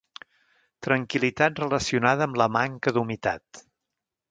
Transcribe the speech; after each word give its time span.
Tranquil·litat 0.87 1.61
relacionada 1.65 2.27
amb 2.29 2.41
la 2.43 2.49
manca 2.57 2.97
d'humitat. 2.99 3.65